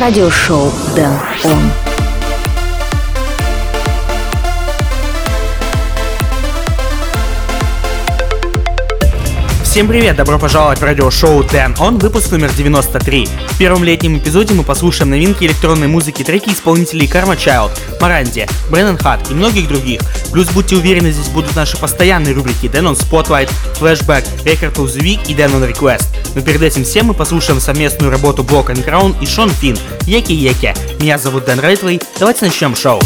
[0.00, 1.12] радиошоу Дэн
[1.44, 2.07] Он.
[9.68, 13.28] Всем привет, добро пожаловать в радиошоу Дэн Он, выпуск номер 93.
[13.50, 17.70] В первом летнем эпизоде мы послушаем новинки электронной музыки, треки исполнителей Karma Child,
[18.00, 20.00] Маранди, Брэннон Хат и многих других.
[20.32, 25.02] Плюс будьте уверены, здесь будут наши постоянные рубрики Дэн On Spotlight, Flashback, Record of the
[25.02, 26.06] Week и Дэн On Request.
[26.34, 30.32] Но перед этим всем мы послушаем совместную работу Block and Crown и Шон Финн, Еки
[30.32, 30.74] Еки.
[30.98, 33.00] Меня зовут Дэн Рейтвей, давайте начнем шоу.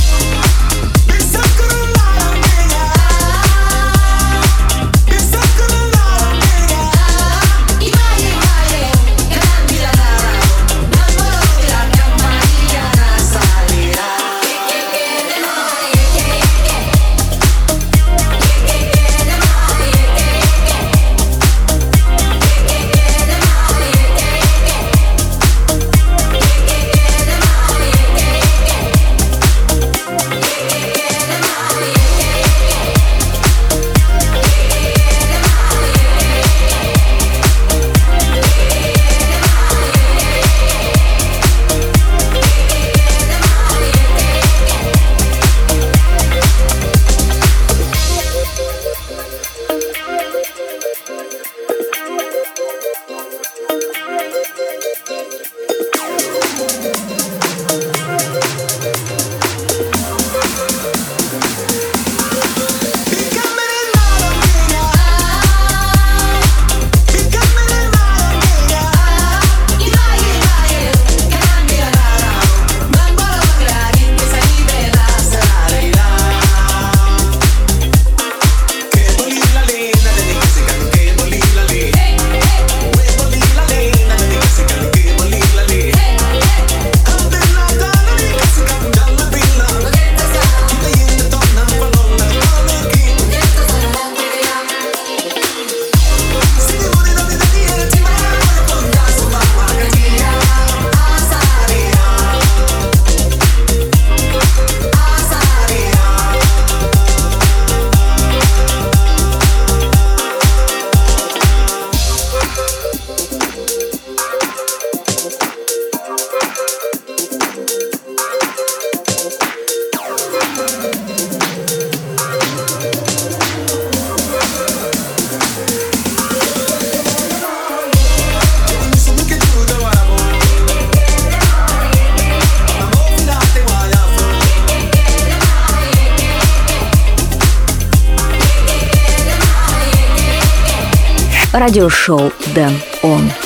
[141.72, 143.41] Радиошоу Дэн Он.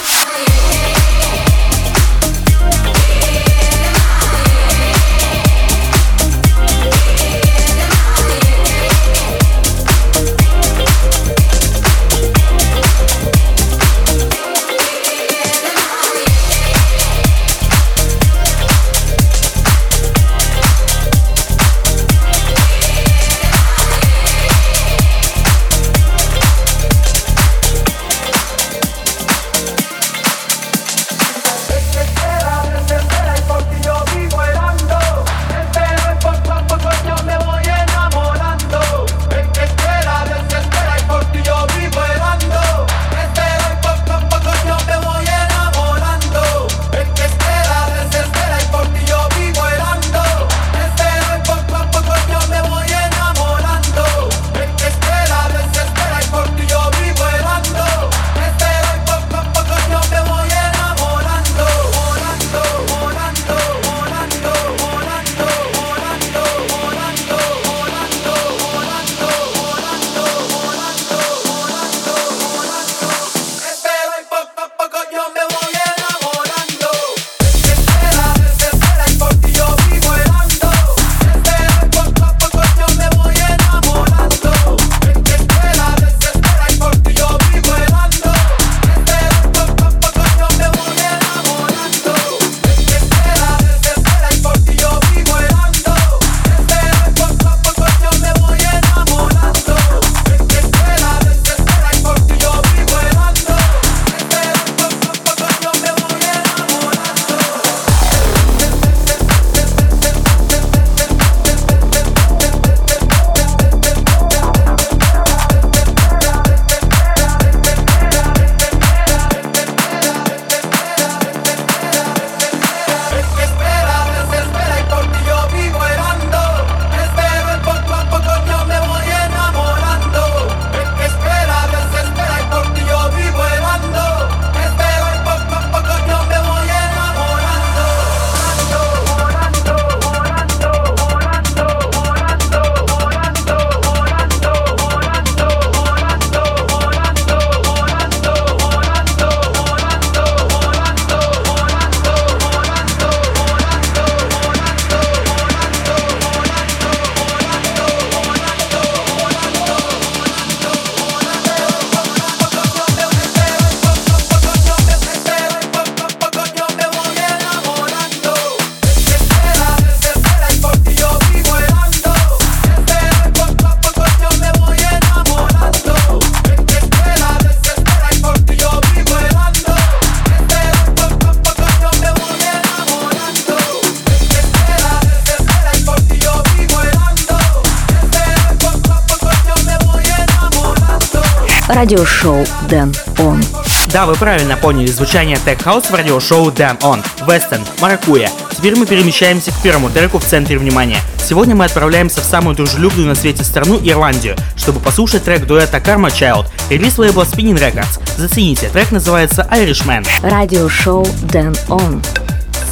[191.77, 193.45] Радиошоу Дэн Он.
[193.93, 198.31] Да, вы правильно поняли звучание Tech House в радиошоу Dan On, Western, Маракуя.
[198.57, 200.97] Теперь мы перемещаемся к первому треку в центре внимания.
[201.19, 206.09] Сегодня мы отправляемся в самую дружелюбную на свете страну Ирландию, чтобы послушать трек дуэта Karma
[206.09, 208.01] Child, релиз лейбла Spinning Records.
[208.17, 210.07] Зацените, трек называется Irishman.
[210.23, 212.03] Радиошоу Дэн Он.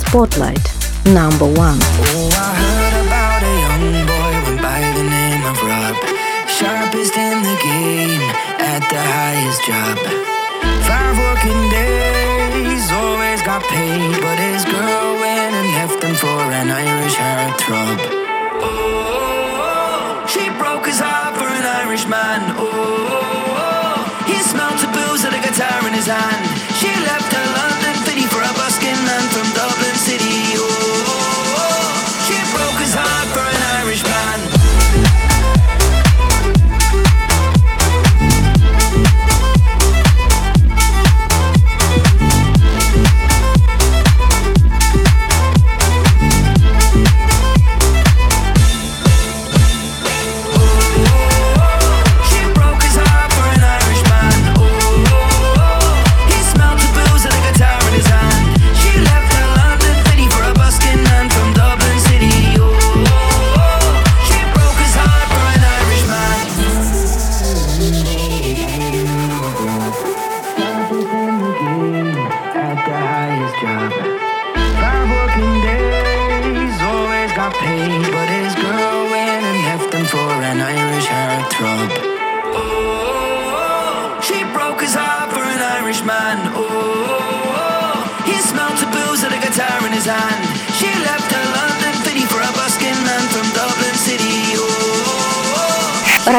[0.02, 0.66] Spotlight.
[1.04, 1.78] Number one.
[2.00, 2.83] Oh,
[9.66, 9.96] job.
[10.84, 16.70] Five working days, always got paid, but his girl went and left him for an
[16.70, 17.98] Irish heartthrob.
[18.60, 22.42] Oh, she broke his heart for an Irishman.
[22.60, 26.63] Oh, he smelled the booze and a guitar in his hand.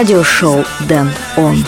[0.06, 1.66] Радиошоу Дэн Он.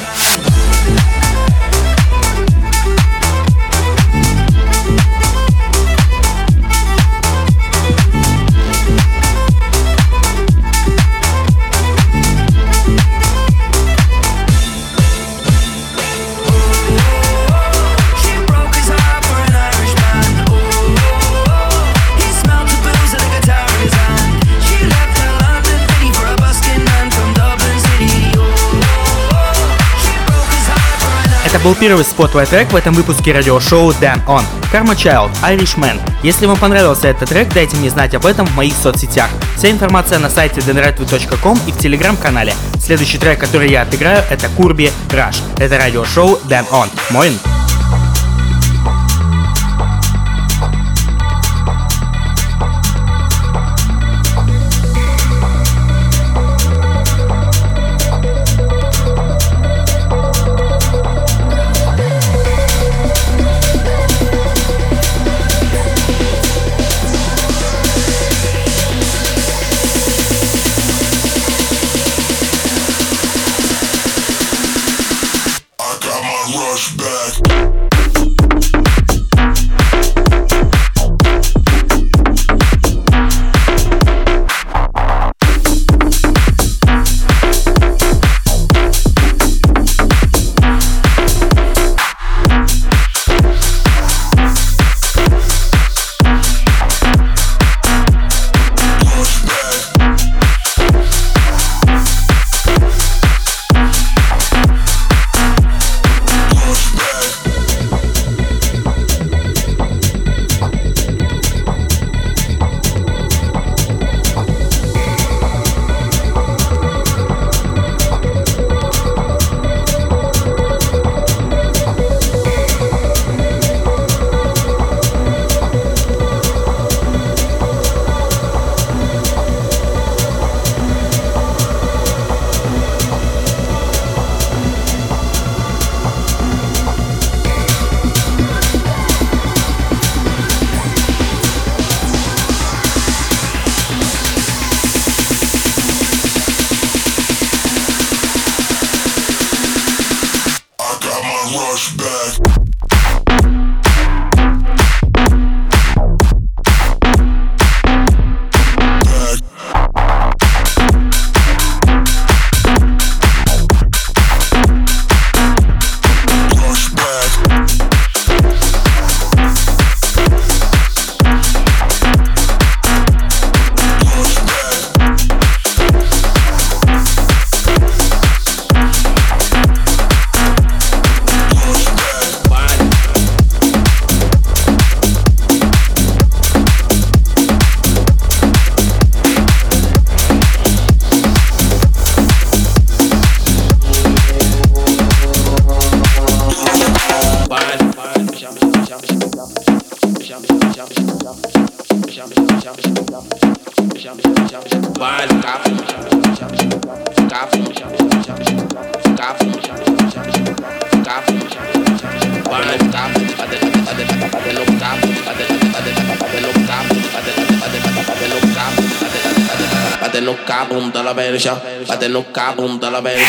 [31.67, 34.41] Был первый spotlight трек в этом выпуске радиошоу Den ON.
[34.71, 35.99] Karma Child, Irishman.
[36.23, 39.29] Если вам понравился этот трек, дайте мне знать об этом в моих соцсетях.
[39.57, 42.53] Вся информация на сайте denredwood.com и в телеграм-канале.
[42.79, 45.41] Следующий трек, который я отыграю, это Курби Rush.
[45.57, 46.87] Это радиошоу Den ON.
[47.09, 47.37] Моин.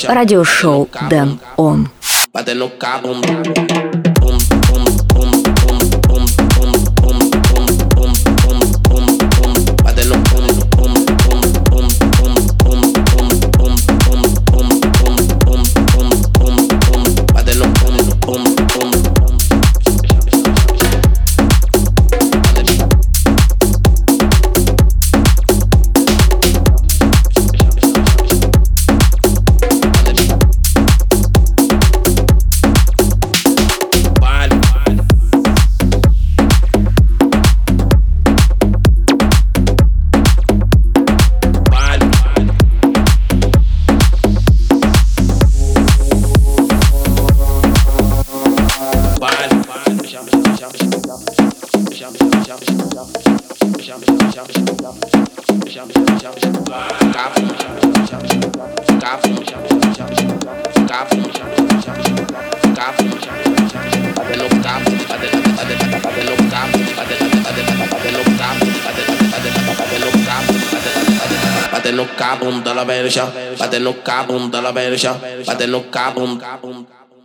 [0.09, 1.89] Радиошоу Дэн Он.
[74.69, 76.39] la verja, pa no cabum,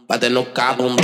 [0.08, 0.96] pa no cabum.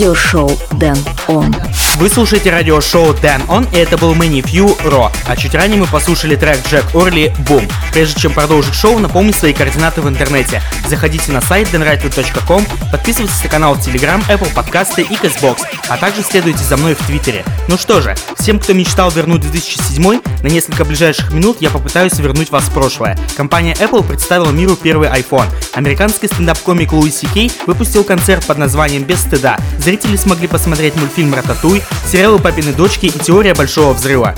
[0.00, 0.96] Радиошоу Дэн
[1.28, 1.54] Он.
[1.96, 5.86] Вы слушаете радиошоу Dan On, и это был Many Few Raw, а чуть ранее мы
[5.86, 7.70] послушали трек Джек Орли Boom.
[7.92, 10.62] Прежде чем продолжить шоу, напомню свои координаты в интернете.
[10.88, 15.58] Заходите на сайт denrightway.com, подписывайтесь на канал в Telegram, Apple подкасты и Castbox,
[15.90, 17.44] а также следуйте за мной в Твиттере.
[17.68, 22.50] Ну что же, всем, кто мечтал вернуть 2007, на несколько ближайших минут я попытаюсь вернуть
[22.50, 23.18] вас в прошлое.
[23.36, 25.48] Компания Apple представила миру первый iPhone.
[25.72, 29.56] Американский стендап-комик Луи Си Кей выпустил концерт под названием «Без стыда».
[29.78, 34.34] Зрители смогли посмотреть мультфильм «Рататуй», сериалы «Папины дочки» и «Теория большого взрыва».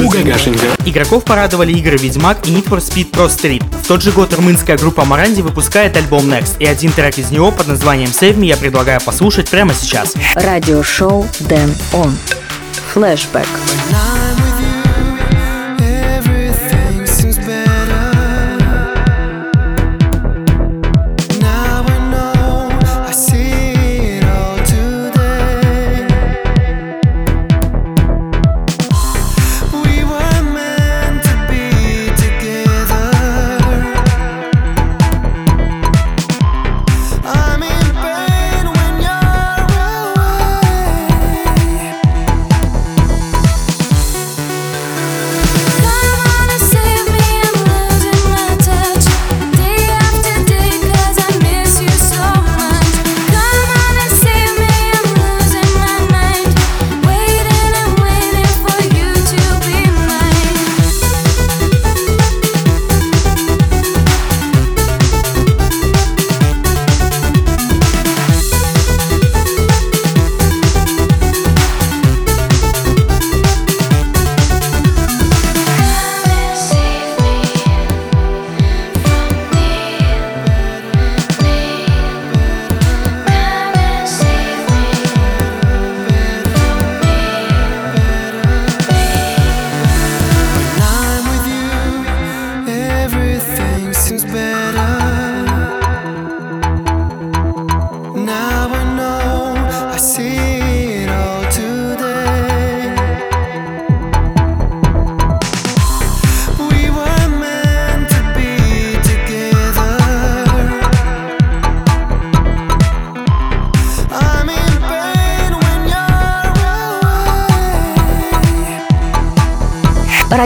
[0.84, 3.64] Игроков порадовали игры «Ведьмак» и «Need for Speed Pro Street».
[3.82, 7.50] В тот же год румынская группа Маранди выпускает альбом Next, и один трек из него
[7.50, 10.14] под названием Save Me я предлагаю послушать прямо сейчас.
[10.34, 12.16] Радиошоу Дэн Он.
[12.92, 13.46] Флэшбэк.
[13.46, 13.81] Everything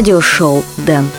[0.06, 1.15] радиошоу «Дэн».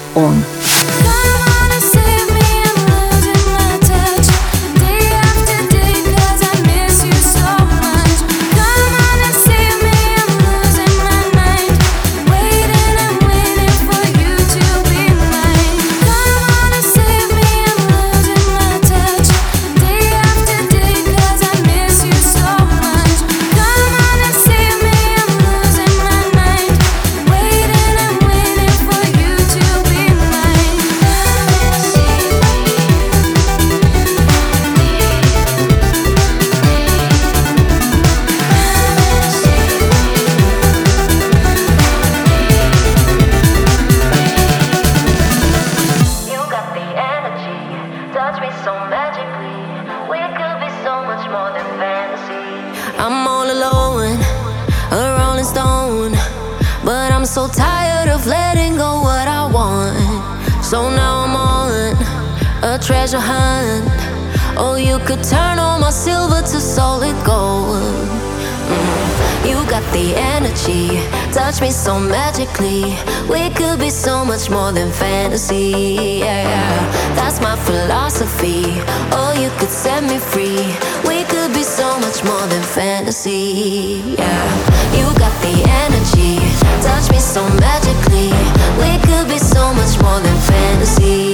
[74.38, 76.20] much more than fantasy.
[76.20, 78.66] Yeah, that's my philosophy.
[79.12, 80.62] Oh, you could set me free.
[81.10, 84.04] We could be so much more than fantasy.
[84.16, 84.48] Yeah,
[84.96, 86.38] you got the energy.
[86.86, 88.30] Touch me so magically.
[88.78, 91.27] We could be so much more than fantasy.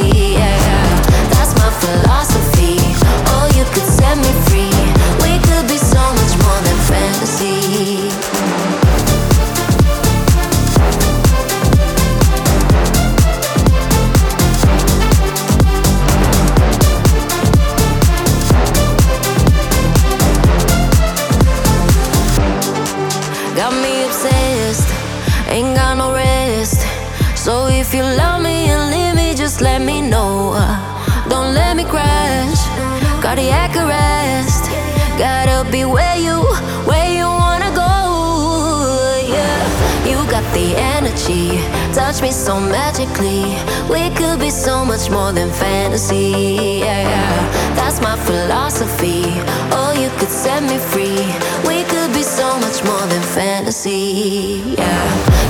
[42.03, 43.55] touch me so magically.
[43.89, 46.83] We could be so much more than fantasy.
[46.83, 47.75] Yeah, yeah.
[47.77, 49.23] That's my philosophy.
[49.71, 51.23] Oh, you could set me free.
[51.69, 54.75] We could be so much more than fantasy.
[54.81, 55.05] Yeah.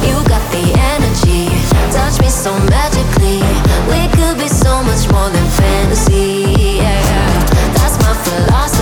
[0.06, 1.46] You got the energy.
[1.98, 3.42] Touch me so magically.
[3.92, 6.54] We could be so much more than fantasy.
[6.86, 7.34] Yeah, yeah.
[7.78, 8.73] That's my philosophy.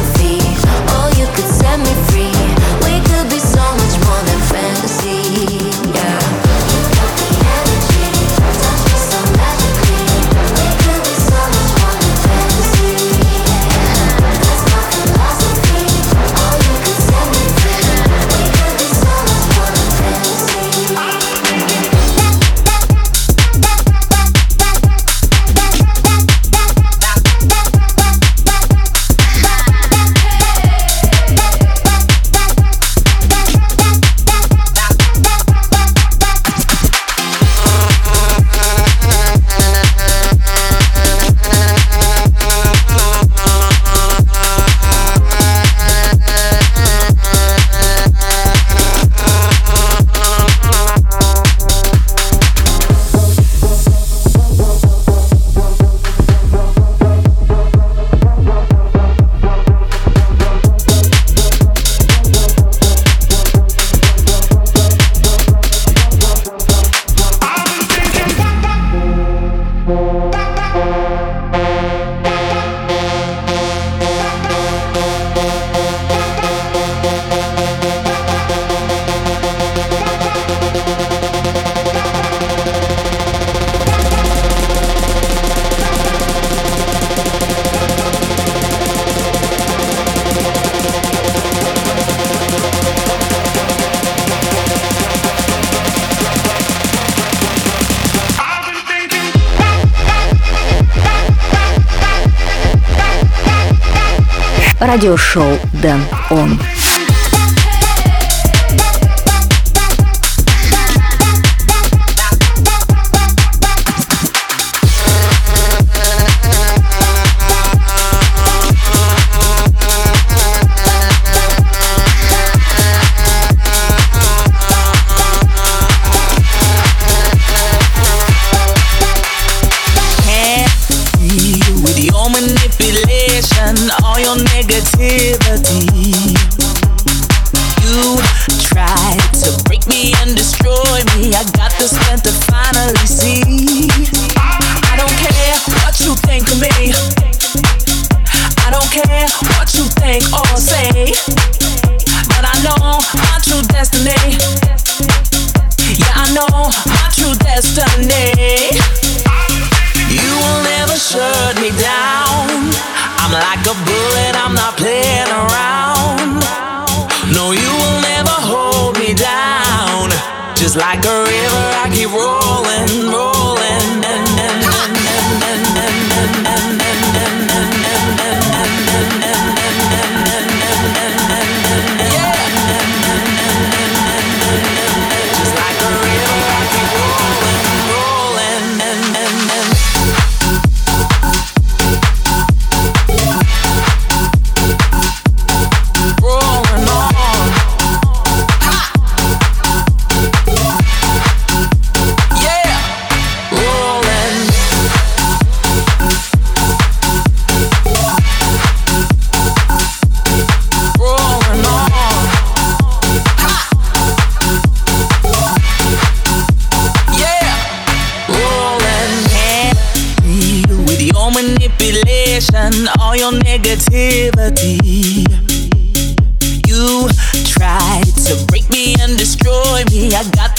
[104.82, 106.60] радиошоу «Дэн Он».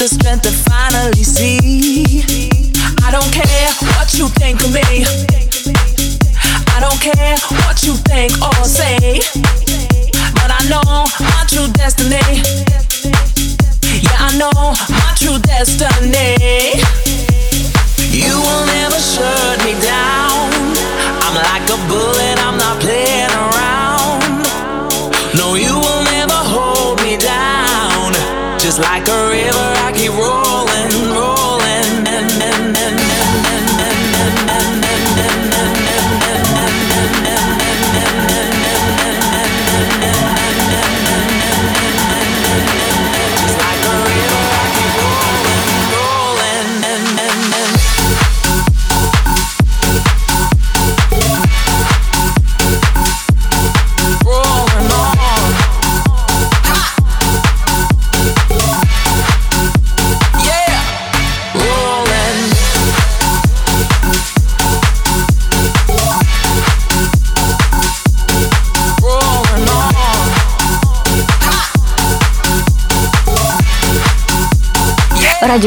[0.03, 0.52] The strength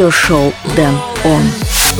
[0.05, 1.41] Радиошоу Дэн Он.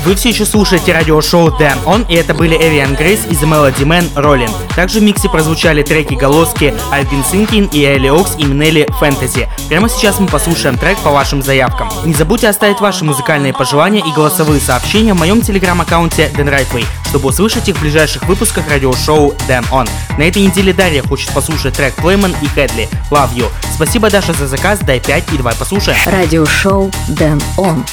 [0.06, 4.14] Вы все еще слушаете радиошоу Dan On, и это были Evian Grace из Melody Man
[4.14, 4.52] Rollin.
[4.76, 9.48] Также в миксе прозвучали треки Голоски Been Thinking и Элли Окс и Минелли Fantasy.
[9.68, 11.90] Прямо сейчас мы послушаем трек по вашим заявкам.
[12.06, 17.68] Не забудьте оставить ваши музыкальные пожелания и голосовые сообщения в моем телеграм-аккаунте Rightway, чтобы услышать
[17.68, 19.90] их в ближайших выпусках радиошоу Dan On.
[20.18, 23.50] На этой неделе Дарья хочет послушать трек Playman и Хедли Love You.
[23.74, 25.98] Спасибо, Даша, за заказ, дай 5 и давай послушаем.
[26.06, 27.84] Радиошоу Дэн Он.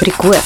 [0.00, 0.44] Request.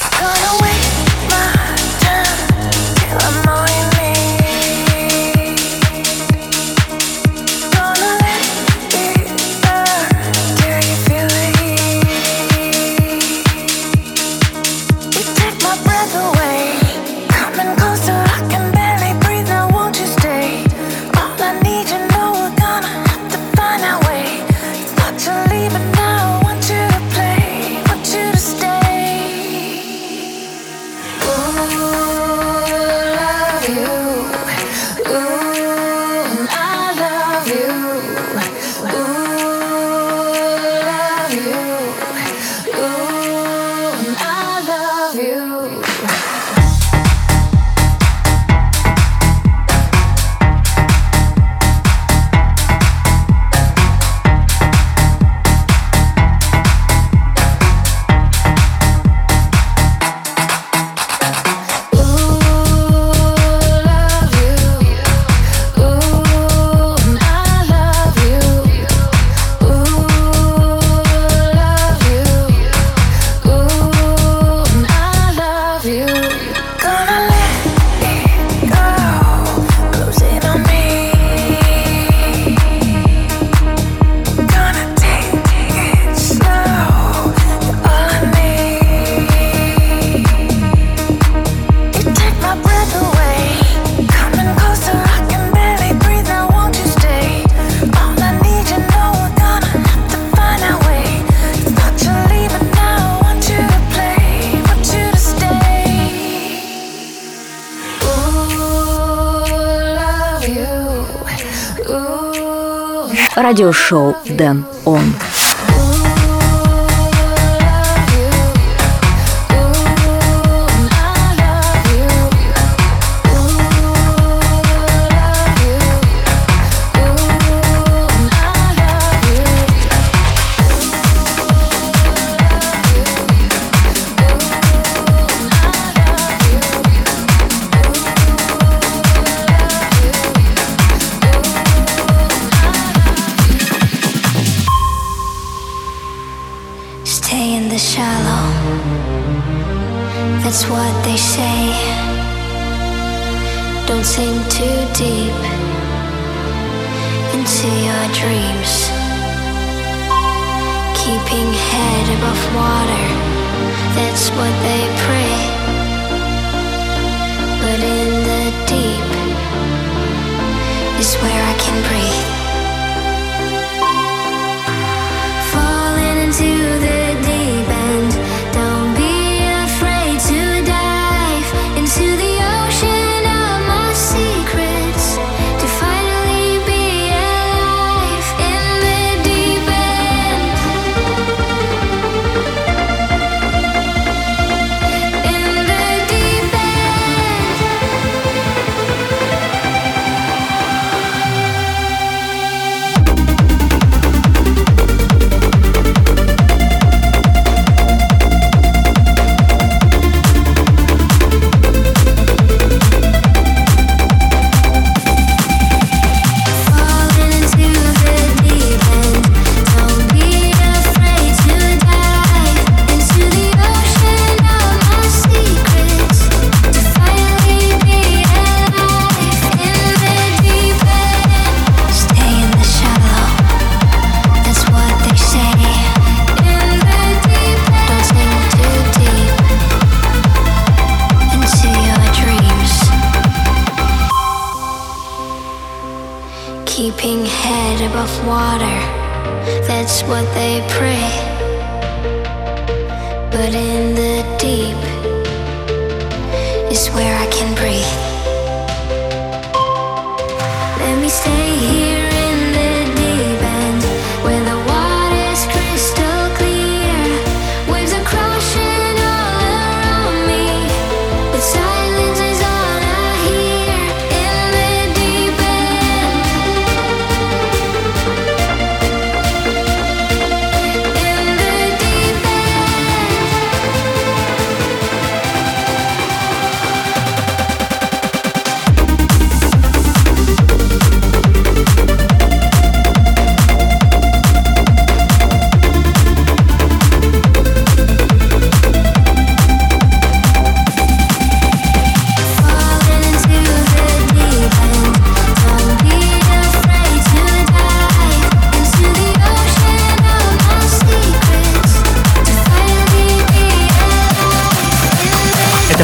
[113.35, 115.03] Радиошоу Дэн Он.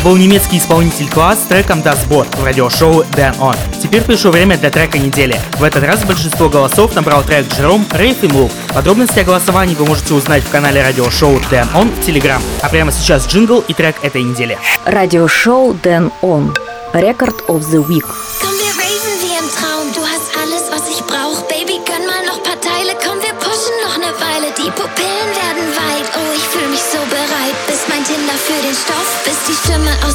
[0.08, 3.58] был немецкий исполнитель Класс с треком Das Boot в радиошоу Dan On.
[3.84, 5.38] Теперь пришло время для трека недели.
[5.60, 8.50] В этот раз большинство голосов набрал трек Джером Рейф и Мул.
[8.74, 12.42] Подробности о голосовании вы можете узнать в канале радиошоу Dan On в Телеграм.
[12.62, 14.58] А прямо сейчас джингл и трек этой недели.
[14.86, 16.58] Радиошоу Dan On.
[16.94, 18.06] Рекорд of the Week.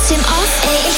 [0.02, 0.91] pissed him off.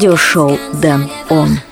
[0.00, 1.69] Радиошоу Дэн Он.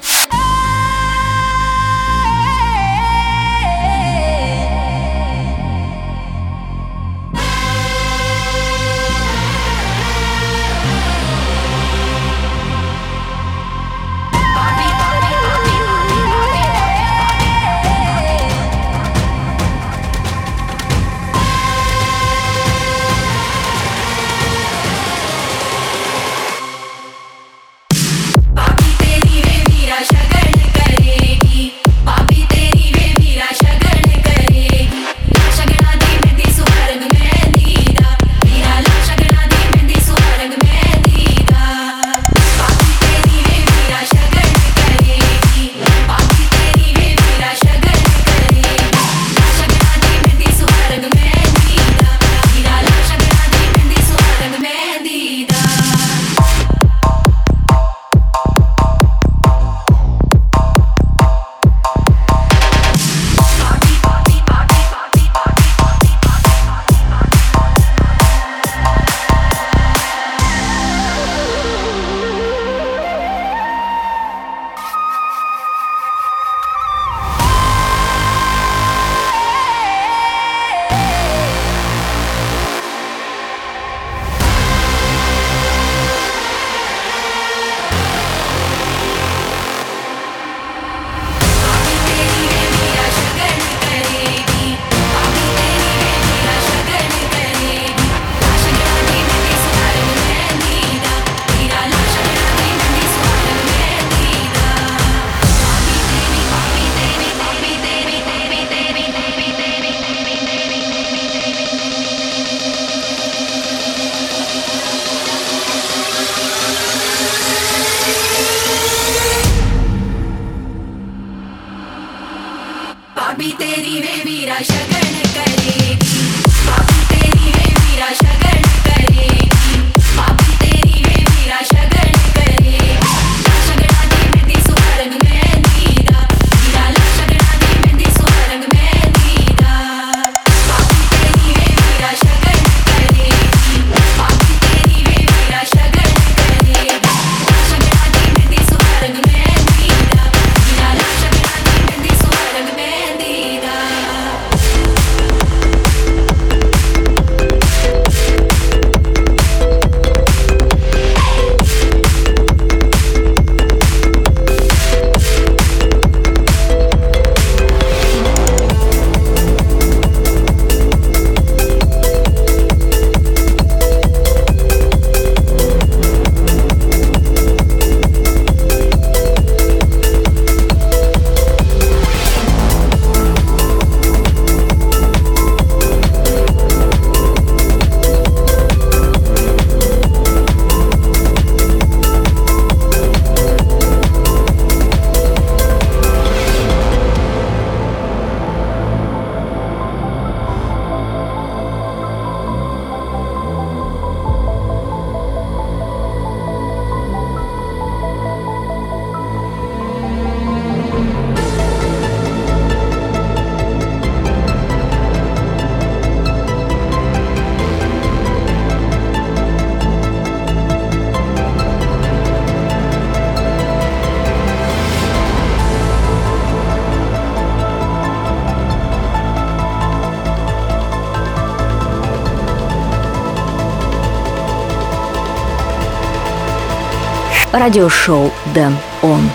[237.53, 239.30] Радиошоу Дэн Он.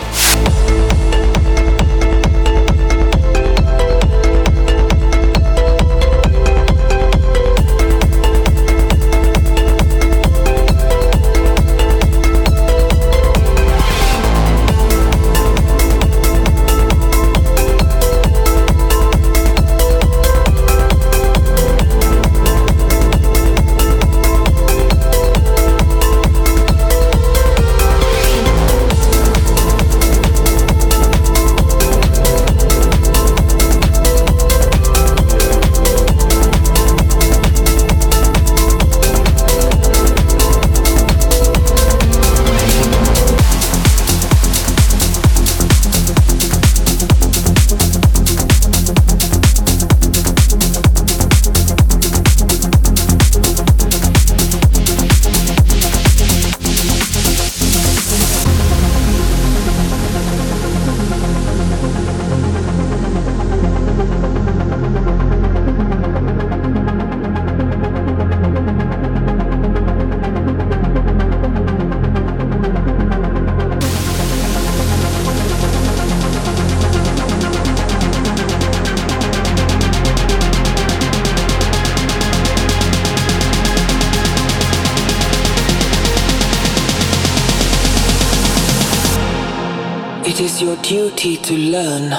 [91.24, 92.12] To learn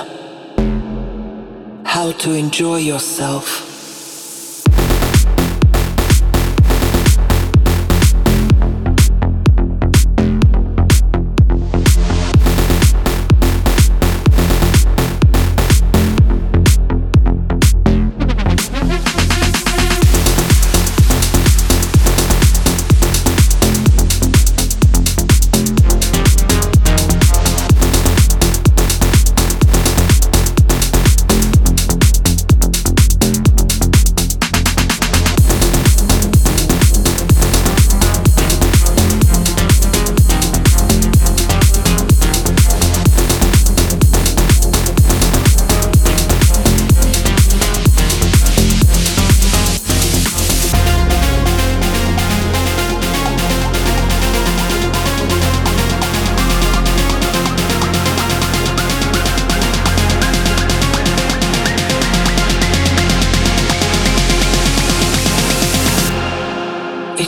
[1.84, 3.53] how to enjoy yourself.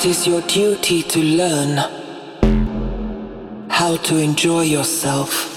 [0.06, 1.78] Is your duty to learn
[3.68, 5.55] how to enjoy yourself.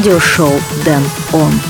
[0.00, 1.69] Радиошоу Дэн Он.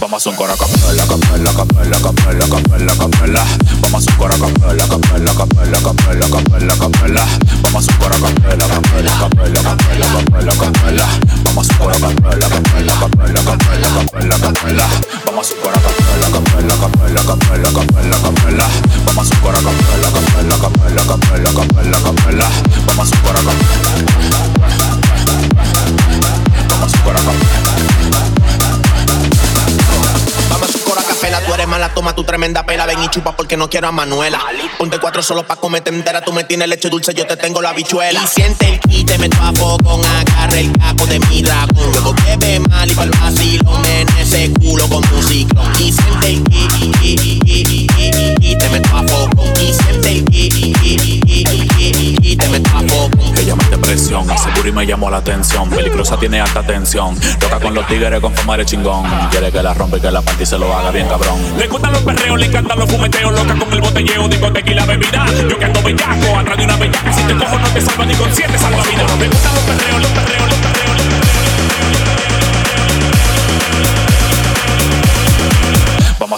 [0.00, 3.44] Vamos a un coro a capela, capela, capela, capela, capela, capela.
[3.82, 7.26] Vamos a un coro a capela, capela, capela, capela, capela, capela.
[7.62, 11.06] Vamos a un coro a capela, capela, capela, capela, capela, capela.
[11.44, 14.86] Vamos a un coro a capela, capela, capela, capela, capela, capela.
[15.26, 18.66] Vamos a un coro a capela, capela, capela, capela, capela, capela.
[19.04, 22.46] Vamos a un coro a capela, capela, capela, capela, capela, capela.
[22.86, 23.90] Vamos a un coro a capela.
[26.70, 28.29] Vamos a un coro a capela.
[31.46, 34.40] Tú eres mala, toma tu tremenda pela, ven y chupa porque no quiero a Manuela.
[34.78, 37.72] Ponte cuatro solo pa' comerte entera, tú me tienes leche dulce, yo te tengo la
[37.72, 38.22] bichuela.
[38.22, 41.69] Y siente el ki, te meto a con agarra el capo de mi dragón.
[54.18, 55.68] Aseguro y me llamó la atención.
[55.70, 57.18] Peligrosa tiene alta tensión.
[57.38, 59.04] Toca con los tigres con fama de chingón.
[59.30, 61.38] Quiere que la rompa y que la parte y se lo haga bien cabrón.
[61.56, 65.26] Le gustan los perreos, le encantan los fumeteos, loca con el botelleo, digo tequila bebida.
[65.48, 68.14] Yo que ando bellaco, atrás de una bellaca, si te cojo no te salva ni
[68.14, 69.18] con siete salvavidas.
[69.18, 70.79] Le gustan los perreos, los perreos, los perreos,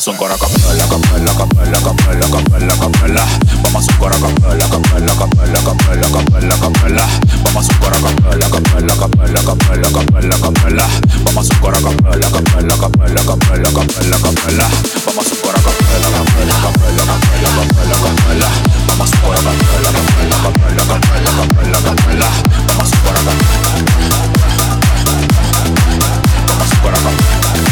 [0.05, 3.23] Vamos un coro a capella, capella, capella.
[3.63, 7.07] Vamos un coro a capella, capella, capella, capella, capella.
[7.45, 10.87] Vamos un coro a capella, capella, capella, capella, capella.
[11.23, 11.49] Vamos.
[11.63, 11.79] Vamos.
[11.85, 12.03] Vamos.
[15.45, 15.53] Vamos.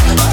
[0.06, 0.29] Vamos.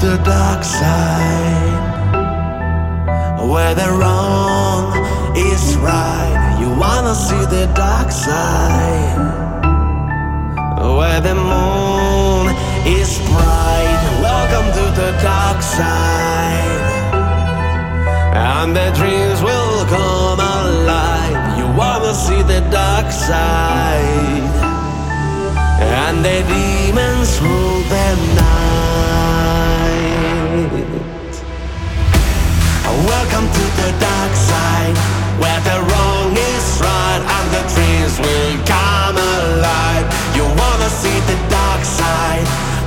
[0.00, 1.82] The dark side,
[3.50, 4.92] where the wrong
[5.36, 6.56] is right.
[6.60, 9.18] You wanna see the dark side,
[10.98, 12.54] where the moon
[12.86, 14.00] is bright.
[14.22, 16.80] Welcome to the dark side,
[18.34, 21.58] and the dreams will come alive.
[21.58, 24.44] You wanna see the dark side
[25.80, 26.42] and the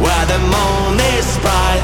[0.01, 1.80] where the moon is bright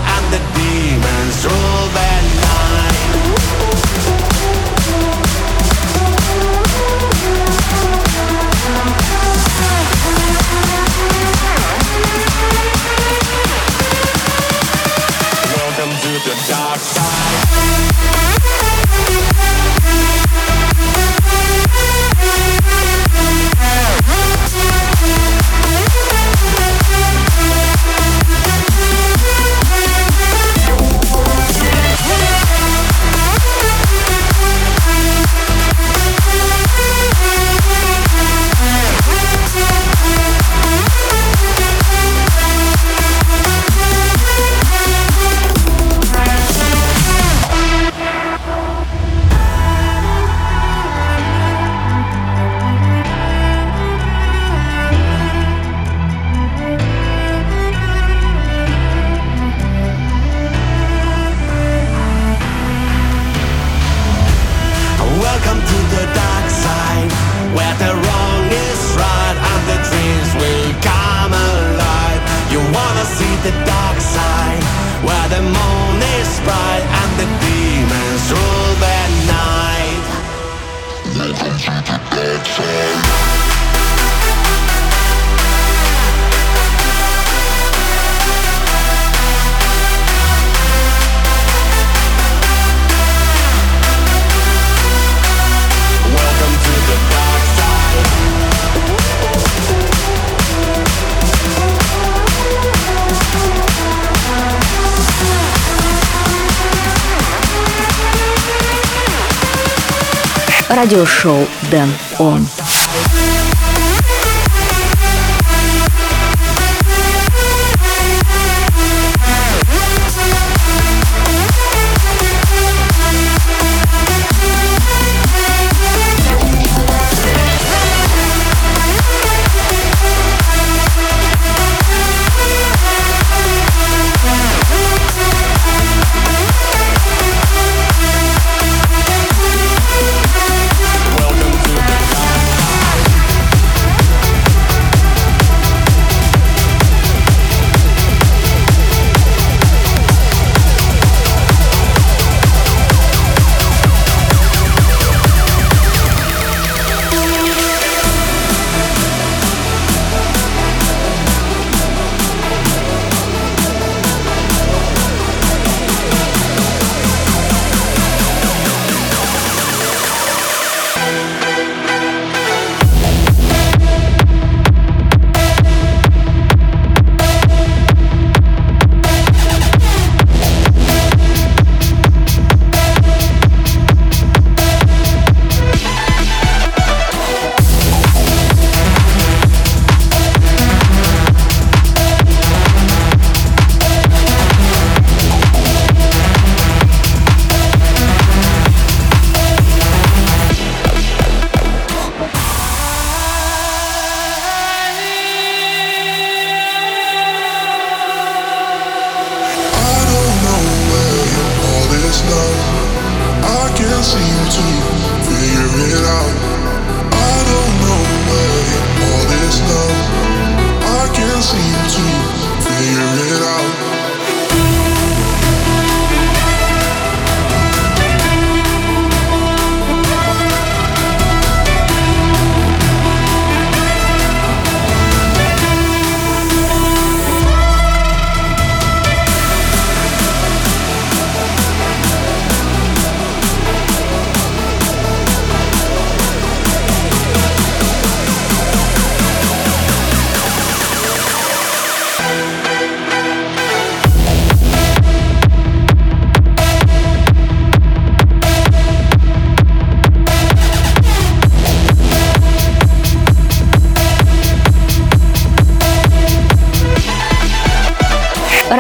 [110.78, 112.46] Радиошоу Дэн Он.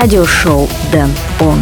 [0.08, 1.60] Радиошоу Дэн Он.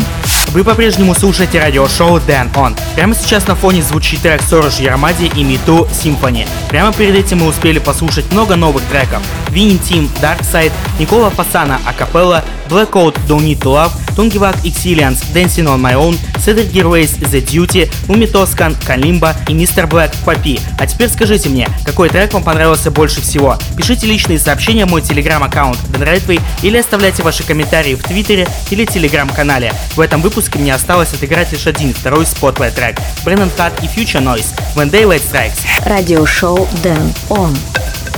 [0.50, 2.78] Вы по-прежнему слушаете радиошоу Dan On.
[2.94, 6.48] Прямо сейчас на фоне звучит трек Сорож Ярамади и Миту Symphony.
[6.70, 9.24] Прямо перед этим мы успели послушать много новых треков.
[9.50, 15.66] Винни Тим, Dark Side, Никола Фасана, Акапелла, Blackout, Don't Need to Love, Тунгивак Exilians, Dancing
[15.66, 16.16] on My Own,
[16.46, 20.60] Cedric Gearways, The Duty, Уми Тоскан, Калимба и Мистер Блэк Папи.
[20.78, 23.58] А теперь скажите мне, какой трек вам понравился больше всего?
[23.76, 29.74] Пишите личные сообщения в мой телеграм-аккаунт Redway или оставляйте ваши комментарии в Твиттере или телеграм-канале.
[29.96, 33.00] В этом выпуске мне осталось отыграть лишь один, второй Spotlight трек.
[33.24, 34.54] Брэннон Хат и Future Noise.
[34.76, 35.66] When Daylight Strikes.
[35.88, 37.58] Радиошоу Дэн Он.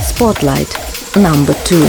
[0.00, 0.68] Spotlight
[1.14, 1.88] number two.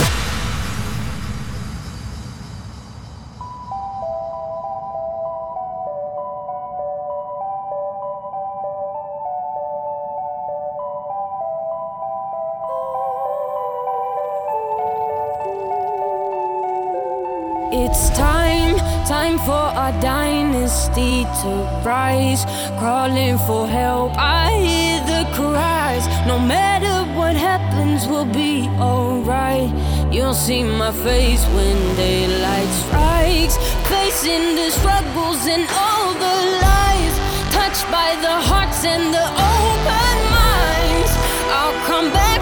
[19.09, 21.51] Time, for our dynasty to
[21.83, 22.45] rise.
[22.77, 26.05] Crawling for help, I hear the cries.
[26.27, 29.71] No matter what happens, we'll be alright.
[30.13, 33.57] You'll see my face when daylight strikes.
[33.89, 37.15] Facing the struggles and all the lies.
[37.57, 41.11] Touched by the hearts and the open minds.
[41.57, 42.41] I'll come back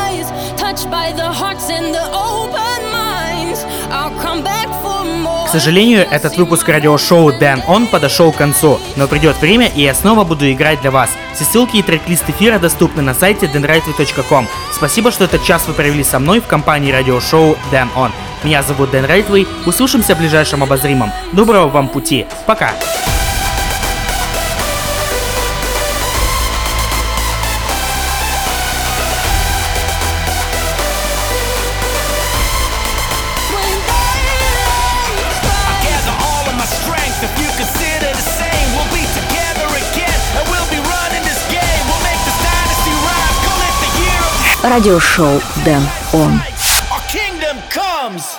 [0.57, 3.65] touched by the hearts and the open minds.
[3.89, 5.47] I'll come back for more.
[5.47, 9.93] К сожалению, этот выпуск радиошоу Дэн Он подошел к концу, но придет время, и я
[9.93, 11.09] снова буду играть для вас.
[11.33, 14.47] Все ссылки и трек-лист эфира доступны на сайте denrightway.com.
[14.71, 18.11] Спасибо, что этот час вы провели со мной в компании радиошоу Дэн Он.
[18.43, 21.11] Меня зовут Дэн Райтвей, услышимся в ближайшем обозримом.
[21.33, 22.71] Доброго вам пути, пока!
[44.62, 46.40] Радиошоу Дэн Он.
[46.90, 48.38] our kingdom comes.